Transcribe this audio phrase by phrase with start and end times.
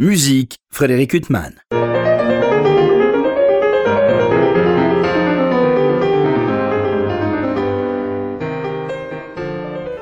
[0.00, 1.54] Musique, Frédéric Huttman.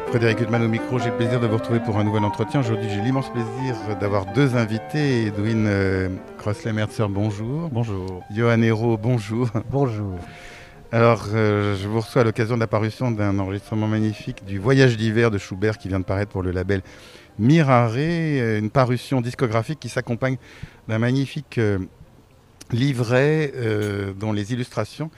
[0.08, 2.60] Frédéric Huttman au micro, j'ai le plaisir de vous retrouver pour un nouvel entretien.
[2.60, 5.28] Aujourd'hui, j'ai l'immense plaisir d'avoir deux invités.
[5.28, 7.70] Edwin euh, Crosslet-Mertzer, bonjour.
[7.70, 8.22] Bonjour.
[8.30, 9.48] Johan Hérault, bonjour.
[9.70, 10.18] Bonjour.
[10.92, 15.30] Alors, euh, je vous reçois à l'occasion de l'apparition d'un enregistrement magnifique du Voyage d'hiver
[15.30, 16.82] de Schubert qui vient de paraître pour le label
[17.38, 20.36] Mirare, euh, une parution discographique qui s'accompagne
[20.88, 21.78] d'un magnifique euh,
[22.72, 25.10] livret euh, dont les illustrations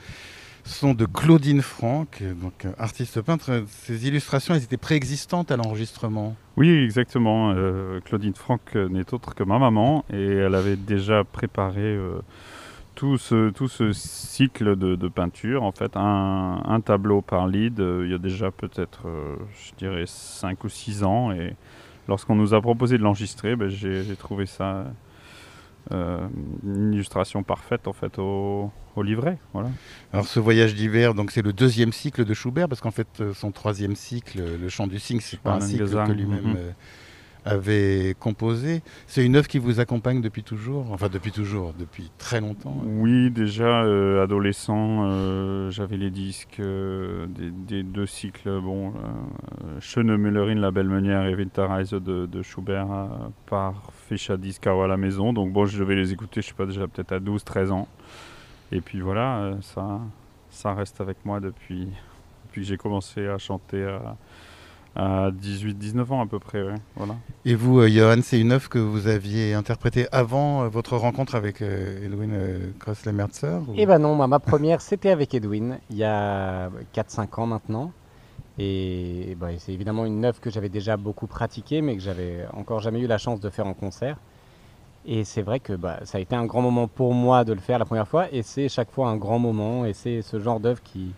[0.65, 3.63] sont de Claudine Franck, donc artiste peintre.
[3.67, 6.35] Ces illustrations, elles étaient préexistantes à l'enregistrement.
[6.57, 7.55] Oui, exactement.
[8.05, 11.97] Claudine Franck n'est autre que ma maman et elle avait déjà préparé
[12.93, 15.63] tout, ce, tout ce cycle de, peinture.
[15.63, 19.07] En fait, un, tableau par lead, il y a déjà peut-être,
[19.55, 21.31] je dirais, 5 ou 6 ans.
[21.31, 21.55] Et
[22.09, 24.85] lorsqu'on nous a proposé de l'enregistrer, ben, j'ai trouvé ça
[25.91, 26.27] euh,
[26.63, 29.37] une illustration parfaite en fait au, au livret.
[29.53, 29.69] Voilà.
[30.13, 33.33] Alors, ce Voyage d'hiver, donc c'est le deuxième cycle de Schubert, parce qu'en fait, euh,
[33.33, 36.55] son troisième cycle, euh, le Chant du Cygne, c'est pas un cycle que lui-même mhm.
[36.57, 36.71] euh,
[37.45, 38.81] avait composé.
[39.07, 42.75] C'est une œuvre qui vous accompagne depuis toujours, enfin depuis toujours, depuis très longtemps.
[42.85, 48.93] Oui, déjà euh, adolescent, euh, j'avais les disques euh, des, deux cycles, bon,
[49.79, 52.87] Schöne Müllerin, La Belle Meunière et Winterreise de, de Schubert
[53.45, 55.33] par Fischer Discao à la maison.
[55.33, 57.87] Donc bon, je devais les écouter, je sais pas, déjà peut-être à 12, 13 ans.
[58.71, 59.99] Et puis voilà, ça,
[60.51, 61.87] ça reste avec moi depuis,
[62.45, 63.83] depuis que j'ai commencé à chanter
[64.95, 66.61] à 18, 19 ans à peu près.
[66.61, 67.15] ouais, voilà.
[67.45, 71.35] Et vous, euh, Johan, c'est une œuvre que vous aviez interprétée avant euh, votre rencontre
[71.35, 75.77] avec euh, Edwin euh, Crosslet-Mertzer ou- Eh ben non, moi, ma première, c'était avec Edwin,
[75.89, 77.91] il y a 4-5 ans maintenant.
[78.57, 82.79] Et bah, c'est évidemment une œuvre que j'avais déjà beaucoup pratiquée, mais que j'avais encore
[82.81, 84.17] jamais eu la chance de faire en concert.
[85.05, 87.61] Et c'est vrai que bah, ça a été un grand moment pour moi de le
[87.61, 90.59] faire la première fois, et c'est chaque fois un grand moment, et c'est ce genre
[90.59, 91.13] d'œuvre qui,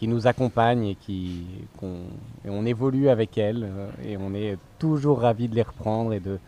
[0.00, 1.42] qui nous accompagne et qui
[1.78, 1.98] qu'on
[2.46, 6.20] et on évolue avec elle, euh, et on est toujours ravis de les reprendre et
[6.20, 6.38] de,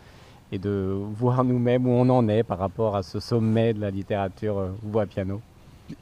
[0.51, 3.91] et de voir nous-mêmes où on en est par rapport à ce sommet de la
[3.91, 5.39] littérature euh, voix piano.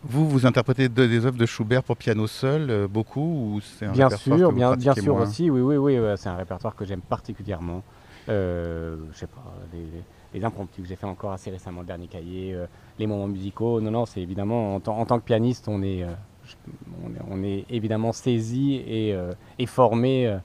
[0.02, 3.20] Vous, vous interprétez de- des œuvres de Schubert pour piano seul, euh, beaucoup
[3.56, 6.14] ou c'est un Bien répertoire sûr, que vous bien, sûr moins aussi, oui, oui, oui,
[6.16, 7.84] c'est un répertoire que j'aime particulièrement.
[8.30, 12.08] Euh, je sais pas, les, les impromptus que j'ai fait encore assez récemment, le dernier
[12.08, 12.66] cahier, euh,
[12.98, 13.82] les moments musicaux.
[13.82, 16.04] Non, non, c'est évidemment, en, tant- en tant que pianiste, on est,
[17.30, 19.34] on est, évidemment saisi et, euh,
[19.68, 20.38] formé euh,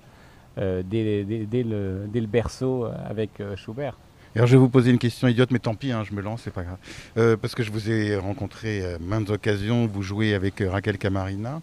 [0.59, 3.99] euh, dès, le, berceau avec Schubert.
[4.35, 6.43] Alors je vais vous poser une question idiote, mais tant pis, hein, je me lance,
[6.45, 7.37] c'est pas grave.
[7.39, 11.61] Parce que je vous ai rencontré à maintes occasions, vous jouez avec Raquel Camarina.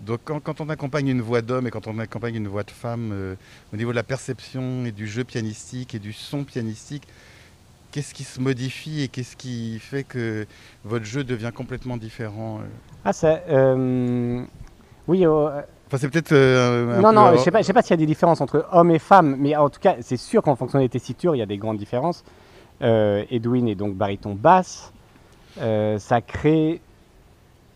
[0.00, 3.36] Donc quand, on accompagne une voix d'homme et quand on accompagne une voix de femme,
[3.72, 7.06] au niveau de la perception et du jeu pianistique et du son pianistique,
[7.90, 10.46] qu'est-ce qui se modifie et qu'est-ce qui fait que
[10.84, 12.64] votre jeu devient complètement différent euh
[13.04, 14.42] Ah, ça, euh,
[15.08, 16.32] oui, euh, Enfin c'est peut-être...
[16.32, 18.92] euh, non, peu non, je sais pas, pas s'il y a des différences entre hommes
[18.92, 21.46] et femmes, mais en tout cas, c'est sûr qu'en fonction des tessitures, il y a
[21.46, 22.24] des grandes différences.
[22.80, 24.92] Edwin est donc baryton basse.
[25.56, 26.80] Ça crée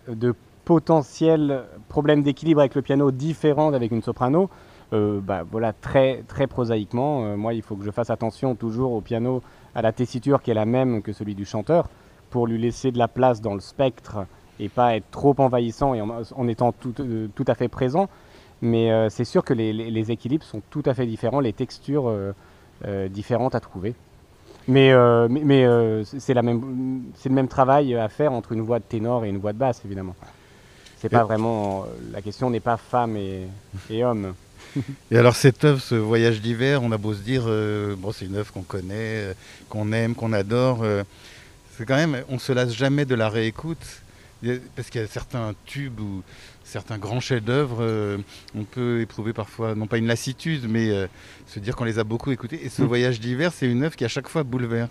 [0.08, 4.48] de potentiels problèmes d'équilibre avec le piano différents d'avec une soprano.
[4.92, 9.42] Bah, voilà, très, très prosaïquement, moi, il faut que je fasse attention toujours au piano,
[9.75, 11.89] à la tessiture qui est la même que celui du chanteur,
[12.31, 14.27] pour lui laisser de la place dans le spectre
[14.61, 18.09] et pas être trop envahissant et en, en étant tout, euh, tout à fait présent.
[18.62, 21.53] Mais euh, c'est sûr que les, les- les équilibres sont tout à fait différents, les
[21.53, 23.95] textures euh, différentes à trouver.
[24.67, 24.95] Mais,
[25.29, 29.37] mais, mais, c'est le même travail à faire entre une voix de ténor et une
[29.37, 30.15] voix de basse, évidemment.
[30.97, 33.47] C'est pas vraiment la question n'est pas femme et,
[33.91, 34.33] et homme.
[35.11, 38.25] Et alors cette œuvre, ce voyage d'hiver, on a beau se dire, euh, bon c'est
[38.27, 39.35] une œuvre qu'on connaît, euh,
[39.69, 41.03] qu'on aime, qu'on adore, euh,
[41.77, 43.85] c'est quand même, on se lasse jamais de la réécoute,
[44.77, 46.23] parce qu'il y a certains tubes ou
[46.65, 48.19] certains grands chefs-d'œuvre, euh,
[48.55, 50.91] on peut éprouver parfois, non pas une lassitude, mais
[51.47, 52.61] se dire qu'on les a beaucoup écoutés.
[52.65, 52.87] Et ce Mm.
[52.87, 54.91] voyage d'hiver, c'est une œuvre qui à chaque fois bouleverse.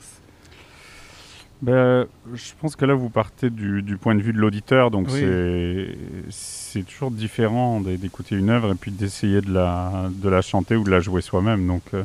[1.61, 5.07] Ben, je pense que là, vous partez du, du point de vue de l'auditeur, donc
[5.09, 5.19] Oui.
[5.21, 5.95] c'est
[6.29, 10.75] c'est toujours différent d'é- d'écouter une œuvre et puis d'essayer de la, de la chanter
[10.75, 11.65] ou de la jouer soi-même.
[11.65, 12.03] Donc, euh,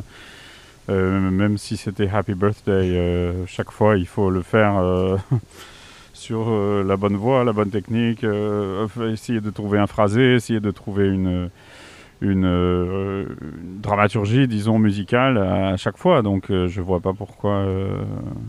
[0.90, 5.16] euh, même si c'était Happy Birthday, euh, chaque fois, il faut le faire euh,
[6.12, 6.50] sur
[6.84, 8.24] la bonne voix, la bonne technique,
[9.12, 11.48] essayer de trouver un phrasé, essayer de trouver une,
[12.20, 16.22] une, euh, une dramaturgie, disons, musicale à chaque fois.
[16.22, 18.02] Donc, euh, je vois pas pourquoi euh,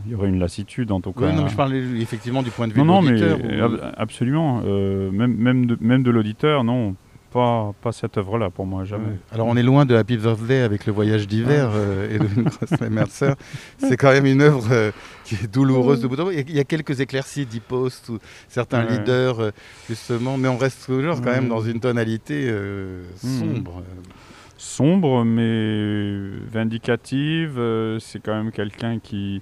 [0.06, 1.27] il y aurait une lassitude, en tout cas.
[1.27, 3.38] Oui, non, mais je parlais effectivement du point de vue Non, de non, mais l'auditeur.
[3.44, 4.62] où- ab- absolument.
[4.66, 6.95] euh, même, même de, même de l'auditeur, non.
[7.31, 9.16] Pas, pas cette œuvre-là pour moi, jamais.
[9.31, 12.90] Alors on est loin de Happy Birthday avec le voyage d'hiver euh, et de Crossley
[13.00, 13.34] Mercer.
[13.78, 14.92] C'est quand même une œuvre euh,
[15.26, 16.31] qui est douloureuse de bout en bout.
[16.31, 18.98] Il y a quelques éclaircies d'e-post ou certains Ouais.
[18.98, 19.52] leaders euh,
[19.88, 21.50] justement, mais on reste toujours quand même Ouais.
[21.50, 23.40] dans une tonalité euh, Hmm.
[23.40, 23.84] sombre.
[24.58, 27.60] sombre mais vindicative.
[28.00, 29.42] c'est quand même quelqu'un qui,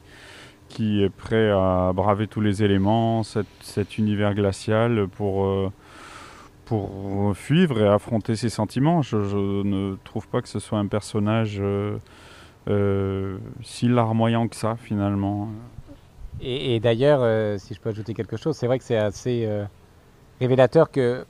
[0.70, 5.72] qui est prêt à braver tous les éléments, cet, cet univers glacial pour,
[6.68, 9.02] pour suivre et affronter ses sentiments.
[9.02, 11.98] Je, ne trouve pas que ce soit un personnage euh,
[12.70, 15.48] euh, si larmoyant que ça finalement.
[16.42, 19.50] Et, d'ailleurs, euh, si je peux ajouter quelque chose, c'est vrai que c'est assez
[20.40, 21.26] révélateur que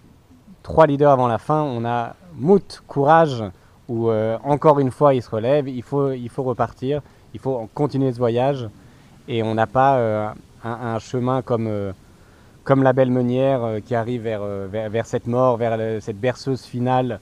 [0.64, 3.44] trois leaders avant la fin, on a Mout, courage,
[3.88, 7.02] où encore une fois il se relève, il faut, il faut repartir,
[7.34, 8.68] il faut continuer ce voyage,
[9.28, 11.94] et on n'a pas un, chemin comme,
[12.68, 16.20] comme la belle meunière euh, qui arrive vers, euh, vers, vers cette mort, vers cette
[16.20, 17.22] berceuse finale.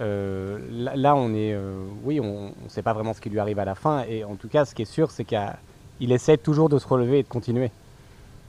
[0.00, 1.56] Euh, là, on est,
[2.02, 4.34] oui, on ne sait pas vraiment ce qui lui arrive à la fin, et en
[4.34, 7.28] tout cas, ce qui est sûr, c'est qu'il essaie toujours de se relever et de
[7.28, 7.70] continuer.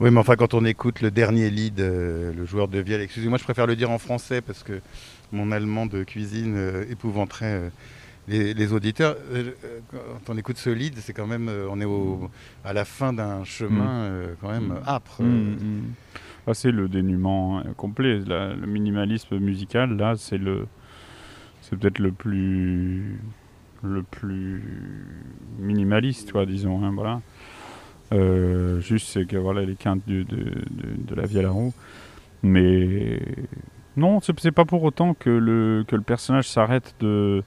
[0.00, 3.44] Oui, mais enfin, quand on écoute le dernier lead, le joueur de vielle, excusez-moi, je
[3.44, 4.80] préfère le dire en français parce que
[5.32, 7.70] mon allemand de cuisine épouvanterait
[8.28, 9.16] les, les auditeurs.
[9.32, 12.30] Euh, euh, quand on écoute ce lead, c'est quand même, euh, on est au,
[12.64, 14.82] à la fin d'un chemin euh, quand même Mm.
[14.86, 15.22] âpre.
[15.22, 15.82] Mm, mm.
[16.46, 18.20] Ah, c'est le dénuement complet.
[18.26, 20.66] La- le minimalisme musical, là, c'est le,
[21.62, 23.18] c'est peut-être le plus,
[23.82, 24.62] le plus
[25.58, 26.84] minimaliste, quoi, disons.
[26.84, 27.20] hein, voilà.
[28.14, 31.50] Euh, juste, c'est que voilà les quintes du- de, de, de la vie à la
[31.50, 31.74] roue.
[32.42, 33.20] Mais
[33.96, 37.42] non, c'est pas pour autant que le, que le personnage s'arrête de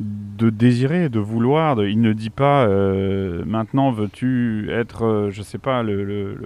[0.00, 1.82] de désirer, de vouloir.
[1.84, 6.36] il ne dit pas euh, maintenant veux-tu être, euh, je sais pas, le,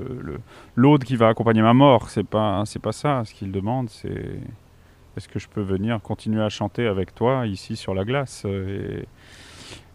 [1.04, 2.10] qui va accompagner ma mort.
[2.10, 3.22] C'est pas, c'est pas ça.
[3.25, 4.40] Ce qu'il demande, c'est
[5.16, 9.02] est-ce que je peux venir continuer à chanter avec toi ici sur la glace euh,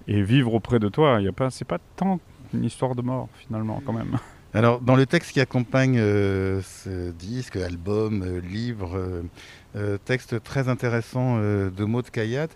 [0.07, 1.18] et, vivre auprès de toi?
[1.19, 2.19] Il y a pas, c'est pas tant
[2.53, 4.18] une histoire de mort finalement quand même.
[4.53, 9.24] Alors, dans le texte qui accompagne euh, ce disque, album, livre,
[10.03, 12.50] texte très intéressant de Maud Kayat,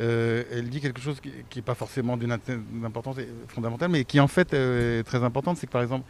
[0.00, 2.36] euh, elle dit quelque chose qui n'est pas forcément d'une
[2.72, 3.16] d'importance
[3.48, 5.56] fondamentale, mais qui en fait euh, est très importante.
[5.58, 6.04] C'est que par exemple,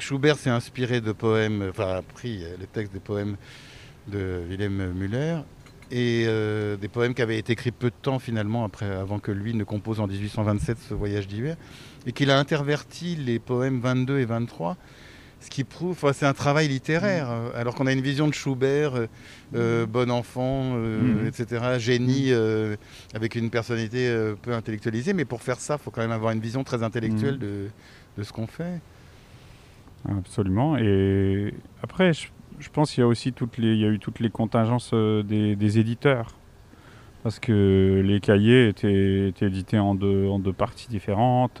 [0.00, 3.36] Schubert s'est inspiré de poèmes, enfin a pris euh, les textes des poèmes
[4.08, 5.38] de Wilhelm Müller
[5.90, 9.54] et euh, des poèmes qui avaient été écrits peu de temps finalement avant que lui
[9.54, 11.56] ne compose en 1827 ce voyage d'hiver,
[12.06, 14.76] et qu'il a interverti les poèmes 22 et 23
[15.46, 18.34] ce qui prouve, enfin, c'est un travail littéraire, euh, alors qu'on a une vision de
[18.34, 19.06] Schubert, euh,
[19.54, 21.26] euh, bon enfant, euh, Mhm.
[21.28, 22.76] etc., génie, euh,
[23.14, 24.12] avec une personnalité
[24.42, 27.34] peu intellectualisée, mais pour faire ça, il faut quand même avoir une vision très intellectuelle
[27.34, 27.40] Mhm.
[27.40, 27.68] de,
[28.18, 28.80] de ce qu'on fait.
[30.08, 30.76] Absolument.
[30.76, 32.26] Et après, je,
[32.58, 34.92] je pense qu'il y a aussi toutes les, il y a eu toutes les contingences
[34.94, 36.34] des, des éditeurs.
[37.22, 41.60] Parce que les cahiers étaient, étaient édités en deux, en deux parties différentes.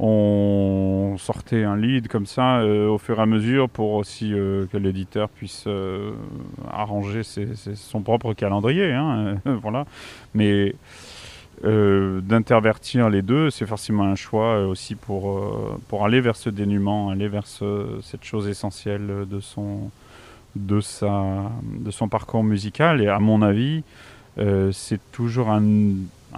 [0.00, 4.66] On sortait un lead comme ça euh, au fur et à mesure pour aussi euh,
[4.72, 6.10] que l'éditeur puisse euh,
[6.70, 8.92] arranger son propre calendrier.
[8.92, 9.86] hein, voilà.
[10.34, 10.74] Mais
[11.62, 17.28] d'intervertir les deux, c'est forcément un choix aussi pour, pour aller vers ce dénuement, aller
[17.28, 19.90] vers ce- cette chose essentielle de son,
[20.56, 23.00] de, sa, de son parcours musical.
[23.02, 23.82] Et à mon avis,
[24.72, 25.62] c'est toujours un,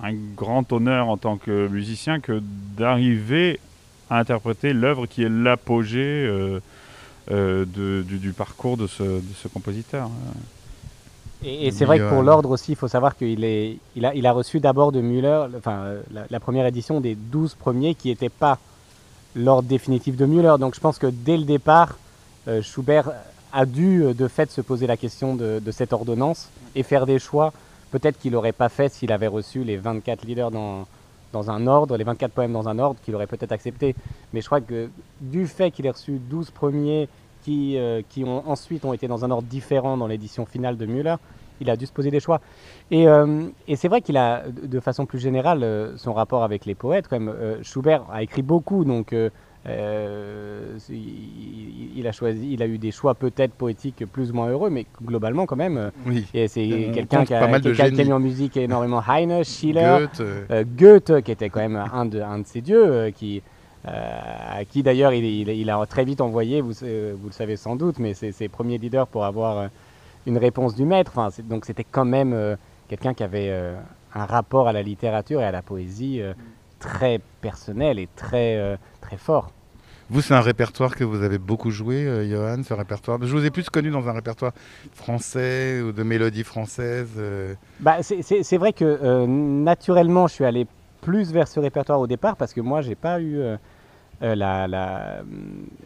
[0.02, 2.43] un grand honneur en tant que musicien que
[2.76, 3.58] d'arriver
[4.10, 6.61] à interpréter l'œuvre qui est l'apogée euh,
[7.30, 10.09] euh, de- du, du parcours de ce, de ce compositeur.
[11.44, 14.14] Et, et c'est vrai que pour l'ordre aussi, il faut savoir qu'il est, il a,
[14.14, 17.94] il a reçu d'abord de Müller, le- enfin, la, la première édition des 12 premiers
[17.94, 18.59] qui n'étaient pas
[19.35, 20.54] l'ordre définitif de Müller.
[20.61, 21.99] Donc je pense que dès le départ,
[22.49, 23.11] euh, Schubert
[23.52, 27.18] a dû de fait se poser la question de, de cette ordonnance et faire des
[27.18, 27.52] choix.
[27.90, 30.87] Peut-être qu'il n'aurait pas fait s'il avait reçu les 24 leaders dans,
[31.50, 33.95] un ordre, les 24 poèmes dans un ordre, qu'il aurait peut-être accepté.
[34.33, 34.88] Mais je crois que
[35.21, 37.09] du fait qu'il ait reçu 12 premiers
[37.43, 40.87] qui, euh, qui ont ensuite ont été dans un ordre différent dans l'édition finale de
[40.87, 41.16] Müller,
[41.61, 42.40] il a dû se poser des choix.
[42.90, 46.66] Et, euh, et c'est vrai qu'il a, de façon plus générale, euh, son rapport avec
[46.66, 47.07] les poètes.
[47.09, 47.21] Quand
[47.62, 49.14] Schubert a écrit beaucoup, donc
[49.68, 54.70] euh, il, a choisi, il a eu des choix peut-être poétiques plus ou moins heureux,
[54.70, 55.76] mais globalement quand même.
[55.78, 56.26] euh, Oui.
[56.35, 57.40] Et c'est quelqu'un qui a,
[57.75, 61.76] qui a- mis en musique énormément Heine, Schiller, Goethe, euh, Goethe, qui était quand même
[61.76, 63.42] un de, un de ses dieux, euh, qui,
[63.85, 67.76] à qui d'ailleurs il, il- il a très vite envoyé, vous, vous le savez sans
[67.76, 69.68] doute, mais c'est ses premiers leaders pour avoir
[70.26, 71.12] une réponse du maître.
[71.16, 72.56] Enfin, donc c'était quand même
[72.88, 73.50] quelqu'un qui avait
[74.14, 76.20] un rapport à la littérature et à la poésie
[76.80, 79.50] très personnel et très, très fort.
[80.08, 83.18] Vous, c'est un répertoire que vous avez beaucoup joué, euh, Johan, ce répertoire.
[83.20, 84.52] Je vous ai plus connu dans un répertoire
[84.94, 87.14] français ou de mélodies françaises.
[87.18, 87.54] euh.
[87.80, 90.68] Bah, c'est- vrai que euh, naturellement, je suis allé
[91.00, 93.56] plus vers ce répertoire au départ parce que moi, j'ai pas eu euh,
[94.20, 94.68] la,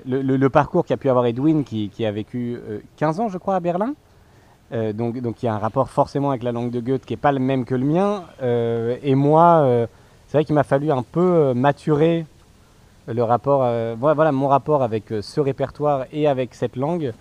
[0.06, 3.60] le, parcours qu'a pu avoir Edwin qui, a vécu euh, 15 ans, je crois, à
[3.60, 3.94] Berlin.
[4.94, 7.16] Donc, donc il y a un rapport forcément avec la langue de Goethe qui n'est
[7.16, 8.22] pas le même que le mien.
[9.02, 9.66] Et moi,
[10.28, 12.24] c'est vrai qu'il m'a fallu un peu maturer
[13.12, 17.12] le rapport, euh, voilà, mon rapport avec euh, ce répertoire et avec cette langue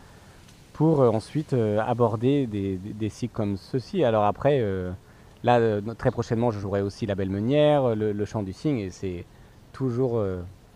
[0.74, 4.04] pour euh, ensuite aborder des, des, des cycles comme ceci.
[4.04, 4.64] Alors après,
[5.44, 9.26] là, très prochainement, je jouerai aussi La Belle Meunière, le, chant du cygne, et c'est
[9.74, 10.24] toujours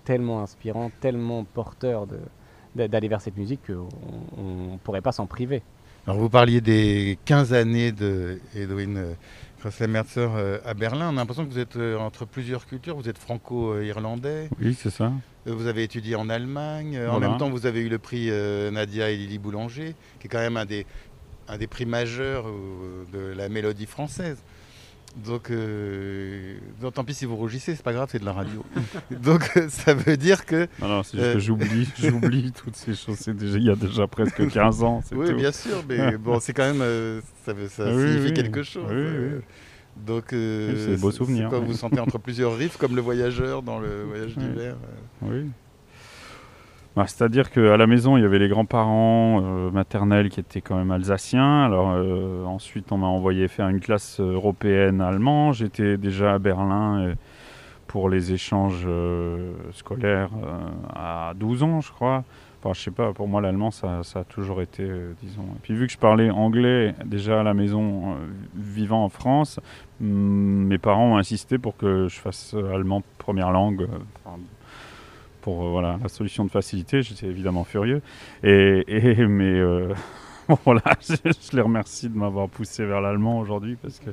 [0.04, 2.06] tellement inspirant, tellement porteur
[2.76, 5.62] d'aller vers cette musique qu'on ne pourrait pas s'en priver.
[6.06, 9.16] Alors, vous parliez des 15 années de Edwin
[9.66, 11.10] euh, Kressler-Merzer euh, à Berlin.
[11.10, 12.96] On a l'impression que vous êtes euh, entre plusieurs cultures.
[12.96, 14.50] Vous êtes franco-irlandais.
[14.62, 15.12] Oui, c'est ça.
[15.48, 17.00] Euh, Vous avez étudié en Allemagne.
[17.08, 18.30] En même temps, vous avez eu le prix
[18.72, 20.86] Nadia et Lily Boulanger, qui est quand même un des,
[21.48, 22.46] un des prix majeurs
[23.12, 24.38] de la mélodie française.
[25.16, 28.66] Donc, euh, non, tant pis si vous rougissez, c'est pas grave, c'est de la radio.
[29.12, 30.68] Donc, euh, ça veut dire que.
[30.82, 31.34] Non, non, c'est juste Euh.
[31.36, 33.20] que j'oublie, j'oublie toutes ces choses.
[33.28, 35.36] Déjà, il y a déjà presque 15 ans, Oui, tout.
[35.36, 36.82] bien sûr, mais bon, c'est quand même.
[36.82, 38.34] euh, ça ça Oui, signifie oui.
[38.34, 38.86] quelque chose.
[38.90, 39.44] Oui, euh, oui.
[40.08, 41.66] Donc, euh, c'est souvenirs, Quoi, oui.
[41.68, 44.76] vous sentez entre plusieurs riffs, comme le voyageur dans le voyage d'hiver.
[45.24, 45.28] euh.
[45.44, 45.50] Oui.
[46.96, 50.76] Bah, C'est-à-dire qu'à la maison, il y avait les grands-parents euh, maternels qui étaient quand
[50.76, 51.64] même alsaciens.
[51.64, 55.54] Alors euh, ensuite, on m'a envoyé faire une classe européenne allemand.
[55.54, 57.16] J'étais déjà à Berlin euh,
[57.88, 60.60] pour les échanges euh, scolaires euh,
[60.96, 62.24] à 12 ans, je crois.
[62.64, 65.44] Enfin, je sais pas, pour moi, l'allemand, ça, a toujours été, euh, disons.
[65.44, 68.16] Et puis, vu que je parlais anglais déjà à la maison, euh,
[68.56, 69.60] vivant en France,
[70.00, 73.82] mes parents ont insisté pour que je fasse euh, allemand première langue.
[73.82, 74.30] euh,
[75.44, 78.02] pour euh, voilà, la solution de facilité, j'étais évidemment furieux.
[78.44, 79.94] Et, et- mais euh,
[80.50, 84.10] bon, voilà, je, je les remercie de m'avoir poussé vers l'allemand aujourd'hui parce que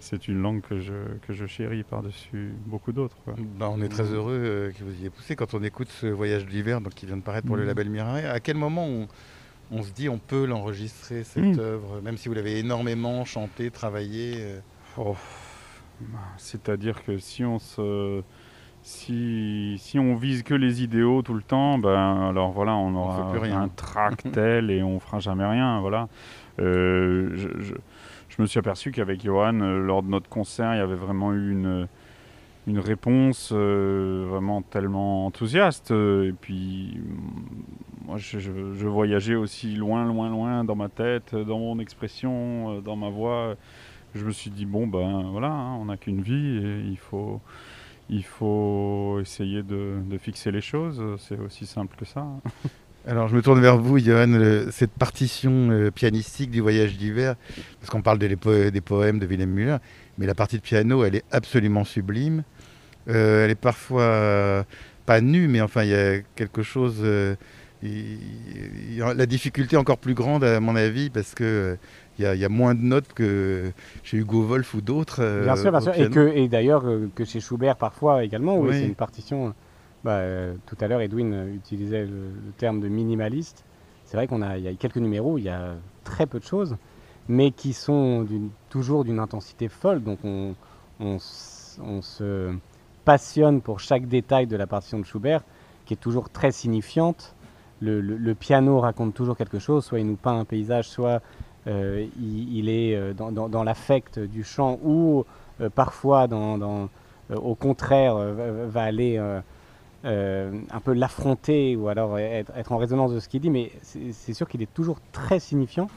[0.00, 0.92] c'est une langue que je,
[1.26, 3.16] que je chéris par-dessus beaucoup d'autres.
[3.58, 5.34] Ben, on est très heureux euh, que vous y ayez poussé.
[5.34, 7.68] Quand on écoute ce voyage d'hiver qui vient de paraître pour le Mhm.
[7.68, 9.08] label Miraret, à quel moment on,
[9.72, 11.58] on se dit on peut l'enregistrer, cette Mhm.
[11.58, 14.60] œuvre, même si vous l'avez énormément chanté, travaillé euh,
[14.96, 15.16] Oh,
[16.36, 18.22] C'est-à-dire que si on se
[18.82, 23.24] si, si on vise que les idéaux tout le temps, ben alors voilà, on aura
[23.26, 23.62] fait plus rien.
[23.62, 26.08] un track tel et on fera jamais rien, voilà.
[26.60, 27.74] Euh, je, je-
[28.28, 31.32] je me suis aperçu qu'avec Johan, euh, lors de notre concert, il y avait vraiment
[31.32, 31.88] eu une
[32.66, 35.90] une réponse euh, vraiment tellement enthousiaste.
[35.90, 41.78] Et puis, mm, moi, je, voyageais aussi loin, loin, loin dans ma tête, dans mon
[41.78, 43.54] expression, dans ma voix.
[44.14, 47.40] Je me suis dit, bon, ben voilà, hein, on n'a qu'une vie et il faut,
[48.10, 51.02] il faut essayer de, fixer les choses.
[51.18, 52.20] C'est aussi simple que ça.
[52.20, 52.40] hein.
[53.08, 54.38] Alors je me tourne vers vous, Johan,
[54.70, 57.36] cette partition euh, pianistique du voyage d'hiver,
[57.80, 59.78] parce qu'on parle des poèmes de Willem Müller,
[60.18, 62.42] mais la partie de piano, elle est absolument sublime.
[63.08, 64.62] Euh, elle est parfois euh,
[65.06, 67.02] pas nue, mais enfin il y a quelque chose.
[67.82, 71.78] la difficulté est encore plus grande à mon avis parce que
[72.18, 73.70] il y, a- il y a moins de notes que
[74.02, 75.20] chez Hugo Wolf ou d'autres.
[75.22, 75.92] euh, Bien sûr, bien au sûr.
[75.94, 76.14] Et, piano.
[76.14, 78.72] que, et d'ailleurs euh, que chez Schubert parfois également, où Oui.
[78.74, 79.54] c'est une partition.
[80.04, 82.10] bah, euh, tout à l'heure, Edwin euh, utilisait le,
[82.46, 83.64] le terme de minimaliste.
[84.04, 86.76] C'est vrai qu'on a, y a quelques numéros, il y a très peu de choses,
[87.28, 88.26] mais qui sont
[88.70, 90.02] toujours d'une intensité folle.
[90.02, 90.54] Donc on,
[91.00, 92.52] on, s- on se
[93.04, 95.42] passionne pour chaque détail de la partition de Schubert,
[95.84, 97.34] qui est toujours très signifiante.
[97.80, 101.08] Le, le- le piano raconte toujours quelque chose, soit il nous peint un paysage, soit
[101.08, 101.18] euh,
[101.68, 105.24] il, il est euh, dans, l'affect du chant, ou
[105.60, 106.86] euh, parfois euh,
[107.34, 109.40] au contraire euh, va, aller euh,
[110.04, 114.34] euh, un peu l'affronter ou alors être, en résonance de ce qu'il dit, mais c'est
[114.34, 115.88] sûr qu'il est toujours très signifiant.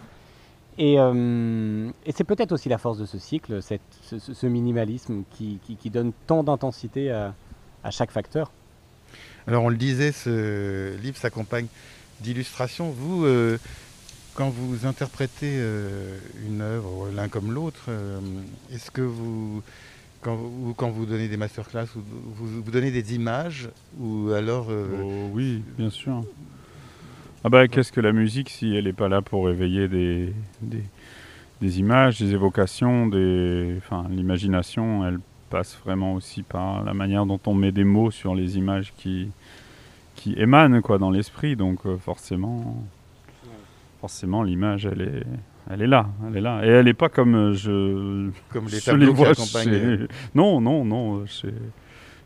[0.78, 6.44] Et, euh, c'est peut-être aussi la force de ce cycle, ce, minimalisme qui, donne tant
[6.44, 7.34] d'intensité à,
[7.92, 8.52] chaque facteur.
[9.48, 11.68] Alors on le disait, ce livre s'accompagne
[12.22, 12.92] d'illustrations.
[12.92, 13.58] Vous, euh,
[14.34, 18.20] quand vous interprétez euh, une œuvre, l'un comme l'autre, euh,
[18.74, 19.62] est-ce que vous,
[20.22, 23.70] quand vous, quand vous donnez des masterclass, vous, donnez des images
[24.00, 26.24] ou alors euh, Oh, oui, bien sûr.
[27.44, 31.80] Ah bah qu'est-ce que la musique si elle n'est pas là pour éveiller des, des,
[31.80, 35.20] images, des évocations, des, enfin l'imagination, elle
[35.50, 39.30] passe vraiment aussi par la manière dont on met des mots sur les images qui
[40.14, 41.56] qui émanent quoi dans l'esprit.
[41.56, 42.86] Donc forcément,
[44.02, 45.24] forcément l'image elle est
[45.70, 48.80] elle est là, elle est là et elle n'est pas comme euh, je comme les
[48.80, 51.26] je vois chez- Non, non, non.
[51.28, 51.54] chez-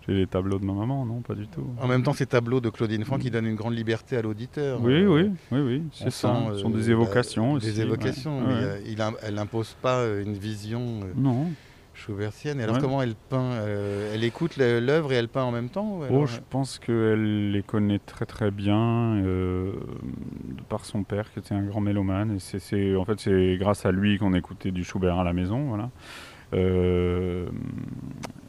[0.08, 1.68] J'ai les tableaux de ma maman, non, pas du tout.
[1.82, 4.80] En même temps, ces tableaux de Claudine Franck qui donnent une grande liberté à l'auditeur.
[4.82, 6.32] Oui, Euh, oui, oui, oui, c'est ça.
[6.34, 7.74] sent, Ce sont euh, des évocations bah, aussi.
[7.74, 8.64] Des évocations, ouais, mais ouais.
[8.64, 11.48] euh, il a- elle n'impose pas une vision Non.
[11.96, 12.60] Schubertienne.
[12.60, 12.82] Et alors, Ouais.
[12.82, 16.38] comment elle peint euh, Elle écoute l'œuvre et elle peint en même temps Oh, je
[16.50, 19.72] pense qu'elle les connaît très très bien euh,
[20.46, 22.36] de par son père qui était un grand mélomane.
[22.36, 25.66] Et c'est, en fait, c'est grâce à lui qu'on écoutait du Schubert à la maison.
[25.70, 25.90] Voilà.
[26.54, 27.48] Euh,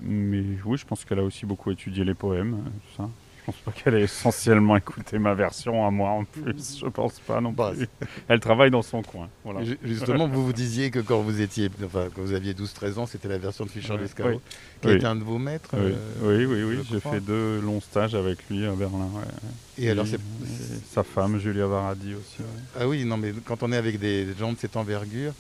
[0.02, 2.54] mais oui, je pense qu'elle a aussi beaucoup étudié les poèmes.
[2.54, 3.08] euh, tout ça.
[3.46, 6.78] Je pense pas qu'elle ait essentiellement écouté ma version à moi en plus.
[6.80, 7.86] Je pense pas non Bah, plus.
[8.26, 9.28] Elle travaille dans son coin.
[9.44, 9.62] Voilà.
[9.62, 13.06] Ju- Justement, vous vous disiez que quand vous étiez, enfin, quand vous aviez 12-13 ans,
[13.06, 14.00] c'était la version de Fischer Ouais.
[14.24, 14.40] Oui.
[14.86, 15.04] Qui Oui.
[15.06, 15.70] un de vos maîtres.
[15.74, 19.08] Oui, euh, oui, oui, j'ai fait deux longs stages avec lui à Berlin.
[19.14, 19.22] ouais.
[19.78, 22.40] Et alors, c'est- et sa femme, Julia Varadi aussi.
[22.40, 22.46] ouais.
[22.80, 25.32] ah oui, non, mais quand on est avec des gens de cette envergure,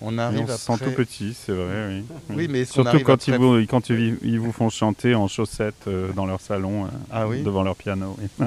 [0.00, 2.04] on Et arrive on se sent tout petit, c'est vrai, oui.
[2.36, 6.12] Oui, mais Surtout quand, ils vous, quand ils, ils vous font chanter en chaussettes euh,
[6.12, 7.42] dans leur salon, euh, Ah oui.
[7.42, 8.16] devant leur piano.
[8.20, 8.46] oui.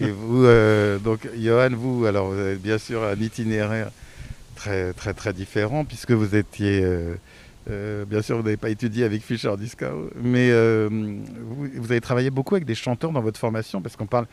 [0.00, 0.44] Et vous,
[1.04, 3.90] donc, Johan, vous, alors, vous avez bien sûr un itinéraire
[4.56, 6.80] très, très, très différent, puisque vous étiez.
[6.84, 7.14] euh,
[7.70, 12.00] euh, bien sûr, vous n'avez pas étudié avec Fischer Discao, mais euh, vous, vous avez
[12.00, 14.26] travaillé beaucoup avec des chanteurs dans votre formation, parce qu'on parle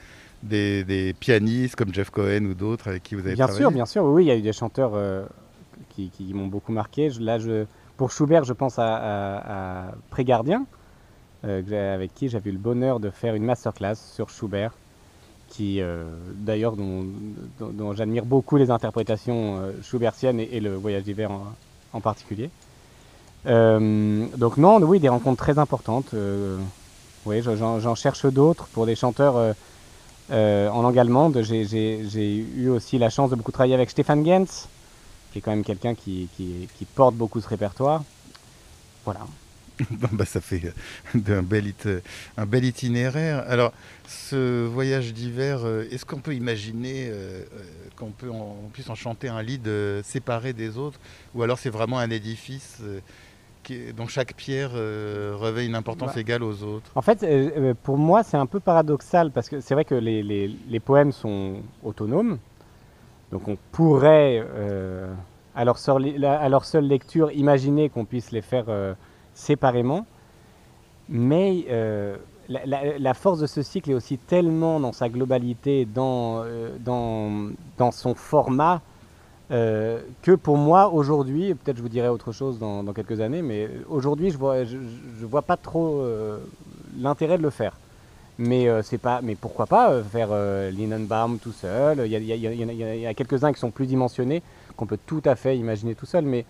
[0.43, 3.63] des, des pianistes comme Jeff Cohen ou d'autres avec qui vous avez Bien travaillé.
[3.63, 4.03] sûr, bien sûr.
[4.03, 5.23] Oui, il y a eu des chanteurs euh,
[5.89, 7.09] qui, qui m'ont beaucoup marqué.
[7.09, 7.65] Je- là, je,
[7.97, 10.65] pour Schubert, je pense à, à, à Prégardien,
[11.43, 14.73] avec qui j'avais eu le bonheur de faire une masterclass sur Schubert,
[15.47, 15.81] qui,
[16.35, 17.03] d'ailleurs, dont,
[17.59, 21.45] dont- dont j'admire beaucoup les interprétations schubertiennes et, et le voyage d'hiver en,
[21.93, 22.49] en particulier.
[23.47, 26.13] Euh, donc non, oui, des rencontres très importantes.
[26.13, 26.57] euh,
[27.25, 29.53] oui, je- j'en cherche d'autres pour des chanteurs
[30.31, 31.41] euh, en langue allemande.
[31.41, 34.67] J'ai- eu aussi la chance de beaucoup travailler avec Stefan Gens,
[35.31, 36.29] qui est quand même quelqu'un qui,
[36.95, 38.03] porte beaucoup ce répertoire.
[39.05, 39.21] Voilà.
[39.89, 40.61] Bon, bah, ça fait
[41.15, 43.43] un bel itinéraire.
[43.47, 43.73] Alors,
[44.07, 47.11] ce voyage d'hiver, est-ce qu'on peut imaginer
[47.97, 48.11] qu'on
[48.73, 49.67] puisse en chanter un lead
[50.03, 50.99] séparé des autres?
[51.33, 52.77] Ou alors c'est vraiment un édifice
[53.95, 56.21] dont chaque pierre euh, revêt une importance Bah.
[56.21, 59.59] égale aux autres En fait, euh, euh, pour moi, c'est un peu paradoxal parce que
[59.59, 62.37] c'est vrai que les, les- les poèmes sont autonomes.
[63.31, 65.11] Donc on pourrait, euh,
[65.55, 68.65] à, leur seule, li- la- à leur seule lecture, imaginer qu'on puisse les faire
[69.33, 70.05] séparément.
[71.09, 71.65] Mais
[72.49, 76.43] la, la- la force de ce cycle est aussi tellement dans sa globalité, dans,
[76.79, 78.81] dans, dans son format,
[79.51, 83.69] euh, que pour moi, aujourd'hui, peut-être je vous dirai autre chose dans, quelques années, mais
[83.89, 84.77] aujourd'hui, je vois, je,
[85.25, 86.39] vois pas trop euh,
[86.99, 87.75] l'intérêt de le faire.
[88.37, 90.29] Mais, euh, c'est pas, mais pourquoi pas faire
[90.71, 92.03] Linenbaum tout seul?
[92.05, 94.41] Il y, a- a- a- quelques-uns qui sont plus dimensionnés,
[94.77, 96.45] qu'on peut tout à fait imaginer tout seul, mais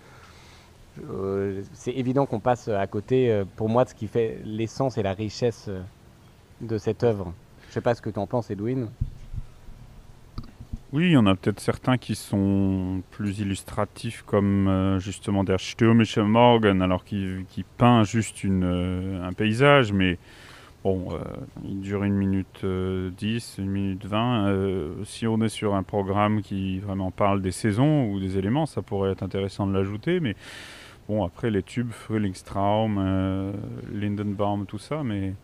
[1.73, 5.13] c'est évident qu'on passe à côté, pour moi, de ce qui fait l'essence et la
[5.13, 5.69] richesse
[6.61, 7.33] de cette œuvre.
[7.69, 8.87] Je sais pas ce que tu en penses, Edwin.
[10.93, 15.57] Oui, il y en a peut-être certains qui sont plus illustratifs, comme euh, justement Der
[15.59, 17.45] stürmische Morgen, alors qui,
[17.77, 20.17] peint juste une, euh, un paysage, mais
[20.83, 21.19] bon, euh,
[21.63, 24.47] il dure une minute euh, 10, une minute 20.
[24.49, 28.65] euh, si on est sur un programme qui vraiment parle des saisons ou des éléments,
[28.65, 30.35] ça pourrait être intéressant de l'ajouter, mais
[31.07, 33.53] bon, après les tubes, Frühlingstraum,
[33.93, 35.35] Lindenbaum, tout ça, mais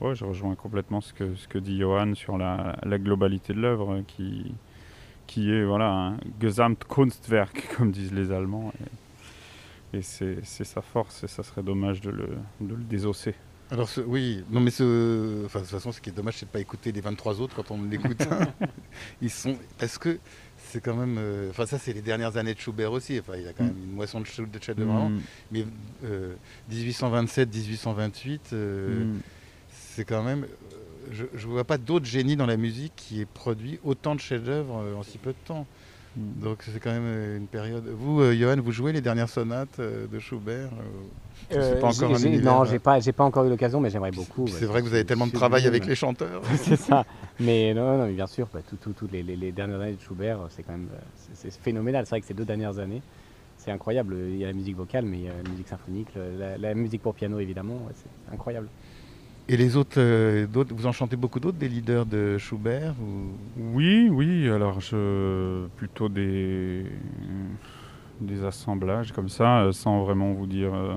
[0.00, 4.54] ouais, je rejoins complètement ce que, dit Johan sur la, la globalité de l'œuvre qui
[5.30, 8.72] qui est voilà, un Gesamtkunstwerk, comme disent les Allemands.
[9.92, 12.26] Et, et c'est sa force, et ça serait dommage de le,
[12.60, 13.34] de le désosser.
[13.70, 16.46] Alors, ce- oui, non, mais ce, enfin, de toute façon, ce qui est dommage, c'est
[16.46, 18.26] de ne pas écouter les 23 autres quand on l'écoute.
[19.22, 19.56] Ils sont.
[19.80, 20.18] Est-ce que
[20.56, 21.16] c'est quand même.
[21.18, 23.20] euh, Enfin, ça, c'est les dernières années de Schubert aussi.
[23.20, 25.10] Enfin, il a quand même une moisson de chefs de avant.
[25.10, 25.20] Mm,
[25.52, 25.64] Mais
[26.04, 26.34] euh,
[26.72, 29.20] 1827-1828, euh, mm.
[29.72, 30.46] c'est quand même.
[31.10, 34.78] Je ne vois pas d'autres génies dans la musique qui ait produit autant de chefs-d'œuvre
[34.78, 35.66] euh, en si peu de temps.
[36.16, 36.40] Mm.
[36.42, 37.86] Donc c'est quand même euh, une période.
[37.86, 40.70] Vous, euh, Johan, vous jouez les dernières sonates euh, de Schubert
[41.52, 44.10] euh, pas encore un univers, non, j'ai pas, j'ai pas encore eu l'occasion, mais j'aimerais
[44.10, 44.46] beaucoup.
[44.46, 46.42] C'est vrai que vous avez tellement de travail avec les chanteurs.
[46.56, 47.04] c'est ça.
[47.40, 50.38] Mais non, non, mais bien sûr, bah, tout- tout- toutes les, dernières années de Schubert,
[50.50, 50.90] c'est quand même
[51.34, 52.04] c'est- phénoménal.
[52.06, 53.02] C'est vrai que ces deux dernières années,
[53.56, 54.16] c'est incroyable.
[54.28, 56.74] Il y a la musique vocale, mais il y a la musique symphonique, la, la
[56.74, 58.68] musique pour piano évidemment, c'est incroyable.
[59.52, 63.32] Et les autres, euh, d'autres, vous en chantez beaucoup d'autres, des leaders de Schubert ou...
[63.74, 66.84] Oui, oui, alors je plutôt des,
[68.20, 70.72] des assemblages comme ça, euh, sans vraiment vous dire.
[70.72, 70.94] euh,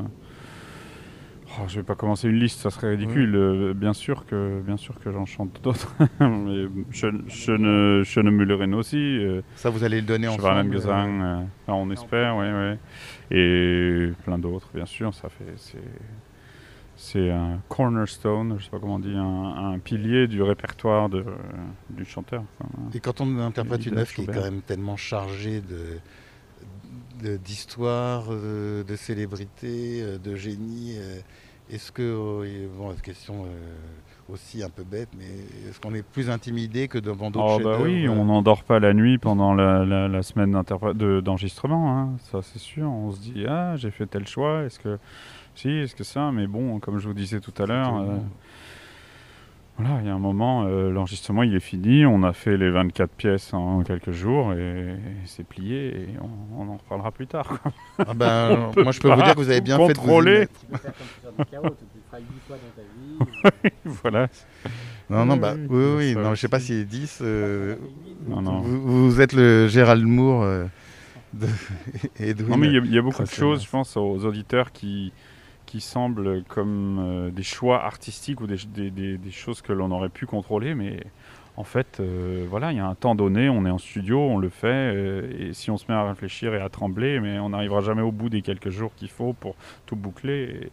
[1.57, 3.35] oh, je vais pas commencer une liste, ça serait ridicule.
[3.35, 5.91] Euh, bien sûr que, bien sûr que j'en chante d'autres.
[6.19, 9.19] Mais je, je ne, je ne Mülleren aussi.
[9.55, 13.35] Ça, vous allez le donner ensemble Schwanengesang, euh, euh, enfin, on espère, oui, oui.
[13.35, 15.53] Et plein d'autres, bien sûr, ça fait.
[15.55, 15.79] c'est-
[17.05, 21.25] c'est un cornerstone, je sais pas comment on dit, un, un pilier du répertoire de,
[21.89, 22.43] du chanteur.
[22.57, 22.67] quoi.
[22.93, 25.99] Et quand on interprète une œuvre qui est quand même tellement chargée de
[27.21, 31.19] de- d'histoire, euh, de, célébrité, euh, de génie, euh,
[31.69, 33.45] est-ce que, bon, cette question
[34.29, 35.25] aussi un peu bête, mais
[35.69, 38.93] est-ce qu'on est plus intimidé que devant d'autres Oh bah oui, on n'endort pas la
[38.93, 40.51] nuit pendant la, la- la semaine
[40.95, 42.89] de- d'enregistrement, hein, ça c'est sûr.
[42.89, 44.97] On se dit ah j'ai fait tel choix, est-ce que
[45.55, 48.17] si, est-ce que ça, mais bon comme je vous disais tout à l'heure, euh,
[49.77, 52.69] voilà il y a un moment euh, l'enregistrement il est fini, on a fait les
[52.71, 57.27] 24 pièces en quelques jours et, et c'est plié et on, on en reparlera plus
[57.27, 57.47] tard.
[57.59, 57.71] quoi.
[58.07, 60.05] Ah ben, moi je peux vous dire que vous avez bien fait de vous y
[60.05, 60.39] contrôler.
[60.39, 60.61] mettre.
[62.13, 63.71] Feras 8 fois dans ta vie.
[63.85, 64.27] voilà.
[65.09, 67.19] Non, non, Oui, bah, oui, oui, non, je sais pas si 10.
[67.21, 67.75] euh,
[68.27, 68.59] Non, non.
[68.61, 70.65] Vous, vous êtes le Gérald Moore euh,
[71.33, 71.47] de
[72.19, 72.49] Edwin.
[72.49, 74.71] Non, mais il y a- il y, a beaucoup de choses, je pense, aux auditeurs
[74.71, 75.11] qui,
[75.65, 79.91] qui semblent comme euh, des choix artistiques ou des, des- des- des choses que l'on
[79.91, 81.03] aurait pu contrôler, mais
[81.55, 84.37] en fait, euh, voilà, il y a un temps donné, on est en studio, on
[84.39, 87.49] le fait, euh, et si on se met à réfléchir et à trembler, mais on
[87.49, 90.61] n'arrivera jamais au bout des quelques jours qu'il faut pour tout boucler.
[90.63, 90.71] Et,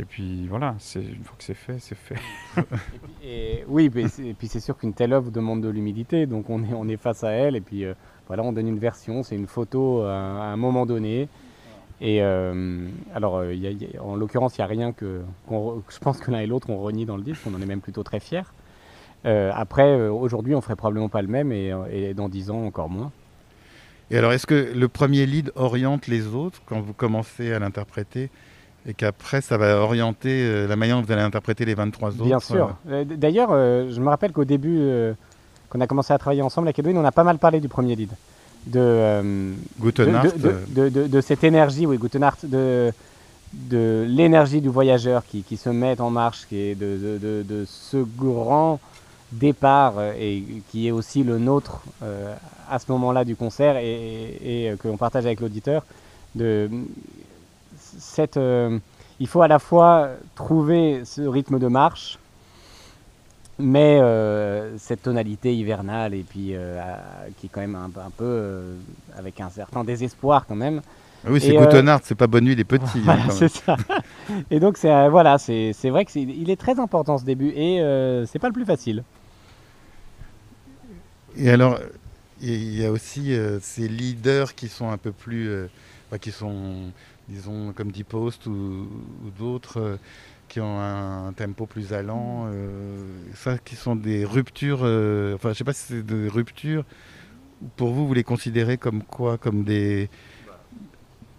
[0.00, 2.14] et puis voilà, c'est une fois que c'est fait, c'est fait.
[2.56, 6.26] Et puis- et- oui, mais et puis c'est sûr qu'une telle œuvre demande de l'humilité,
[6.26, 7.94] donc on est, on est face à elle, et puis euh,
[8.26, 11.28] voilà, on donne une version, c'est une photo à, à un moment donné.
[12.02, 14.68] Et euh, alors, euh, il y a- il y a- en l'occurrence, il n'y a
[14.68, 15.20] rien que.
[15.50, 17.82] je pense que l'un et l'autre, on renie dans le disque, on en est même
[17.82, 18.40] plutôt très fiers.
[19.26, 22.50] Euh, après, euh, aujourd'hui, on ferait probablement pas le même, et, euh, et dans 10
[22.50, 23.12] ans, encore moins.
[24.10, 28.30] Et alors, est-ce que le premier lead oriente les autres quand vous commencez à l'interpréter?
[28.86, 32.24] Et qu'après, ça va orienter euh, la manière dont vous allez interpréter les 23 autres
[32.24, 32.76] Bien sûr.
[32.90, 35.12] Euh, d- D'ailleurs, euh, je me rappelle qu'au début, euh,
[35.68, 37.68] quand on a commencé à travailler ensemble avec Edwin, on a pas mal parlé du
[37.68, 38.10] premier lead.
[38.66, 39.52] De, euh,
[40.48, 42.92] euh, de, de- euh, cette énergie, oui, Gutenart, de,
[43.52, 48.80] de l'énergie du voyageur qui, qui se met en marche, qui est de, ce grand
[49.32, 52.34] départ euh, et qui est aussi le nôtre euh,
[52.70, 55.84] à ce moment-là du concert et, et, et, euh, que l'on partage avec l'auditeur.
[56.34, 56.68] De
[57.98, 58.78] cette, euh,
[59.18, 62.18] il faut à la fois trouver ce rythme de marche,
[63.58, 66.80] mais euh, cette tonalité hivernale et puis euh,
[67.38, 68.76] qui est quand même un, un peu
[69.16, 70.80] avec un certain désespoir quand même.
[71.24, 72.98] ah oui, c'est Gutenart, c'est pas Bonne Nuit les Petits.
[72.98, 73.76] hein, Voilà, c'est ça.
[74.50, 77.80] Et donc c'est voilà, c'est vrai que c'est il est très important ce début et
[78.26, 79.04] c'est pas le plus facile.
[81.36, 81.78] Et alors,
[82.40, 85.48] il y a aussi euh, ces leaders qui sont un peu plus.
[85.48, 85.66] euh,
[86.20, 86.92] qui sont,
[87.30, 88.50] disons, comme Deep Post ou,
[89.24, 89.96] ou d'autres, euh,
[90.48, 92.46] qui ont un, tempo plus allant.
[92.48, 92.98] euh,
[93.34, 94.80] ça, qui sont des ruptures.
[94.82, 96.84] euh, enfin, je sais pas si c'est des ruptures.
[97.76, 100.08] Pour vous, vous les considérez comme quoi Comme des.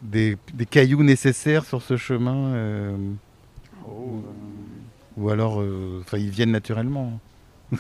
[0.02, 2.98] Des, des cailloux nécessaires sur ce chemin euh,
[5.16, 5.64] ou alors
[6.00, 7.20] enfin ils viennent naturellement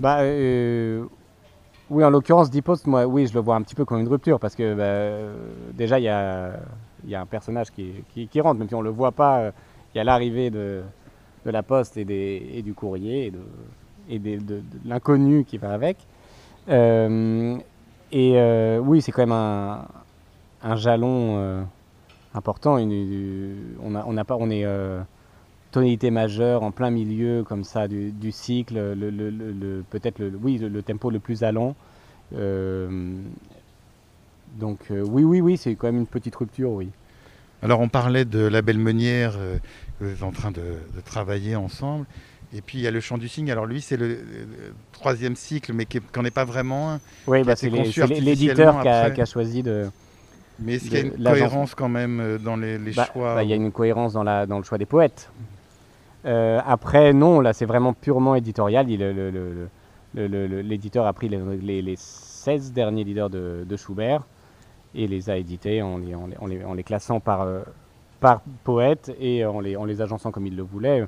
[0.00, 1.04] Bah euh,
[1.90, 4.08] oui, en l'occurrence Deep Post, moi oui, je le vois un petit peu comme une
[4.08, 5.32] rupture parce que bah,
[5.72, 6.60] déjà il y a
[7.04, 7.92] il y a un personnage qui,
[8.30, 9.38] qui, rentre, même si on le voit pas.
[9.40, 9.50] euh,
[9.94, 10.82] Il y a l'arrivée de,
[11.44, 13.40] de la poste et, des, et du courrier et de,
[14.08, 15.98] et de, l'inconnu qui va avec.
[16.68, 17.56] Euh,
[18.12, 19.86] et euh, oui, c'est quand même un,
[20.62, 21.66] un jalon
[22.34, 22.76] important.
[22.78, 24.64] On, a, on, a pas, on est
[25.70, 30.32] tonalité majeure en plein milieu comme ça du, cycle, le, le- le- le- peut-être le,
[30.40, 31.74] oui, le, tempo le plus allant.
[34.58, 36.90] Donc euh, oui, oui, oui, c'est quand même une petite rupture, oui.
[37.62, 39.56] Alors on parlait de la belle meunière euh,
[39.98, 42.04] que vous êtes en train de, de travailler ensemble.
[42.56, 43.50] Et puis il y a le chant du cygne.
[43.50, 47.00] Alors lui c'est le, le troisième cycle mais qui n'en est pas vraiment un.
[47.26, 49.86] Oui, bah, c'est l'éditeur qui a, choisi de.
[50.60, 53.34] Mais est-ce qu'il y a une cohérence quand même euh, dans les, les Bah, choix
[53.34, 55.30] bah, Il y a une cohérence dans, la, dans le choix des poètes.
[56.26, 58.86] Euh, après, non, là, c'est vraiment purement éditorial.
[60.14, 64.22] L'éditeur a pris les, les- les 16 derniers leaders de, de Schubert
[64.94, 67.60] et les a édités en les, en les- en les- en les classant par, euh,
[68.20, 71.06] par poète et en les, en les agençant comme il le voulait.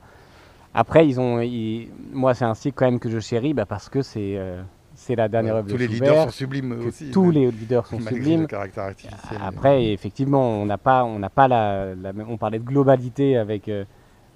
[0.75, 3.89] Après, ils ont, ils- moi, c'est un cycle quand même que je chéris bah, parce
[3.89, 4.63] que c'est euh,
[4.95, 6.09] c'est la dernière œuvre Tous de les Schubert.
[6.11, 7.11] leaders sont sublimes aussi.
[7.11, 8.43] tous les leaders sont sublimes.
[8.43, 9.41] le caractère artificiel.
[9.45, 11.93] Après, effectivement, on n'a pas, on n'a pas la,
[12.29, 13.85] on parlait de globalité avec euh,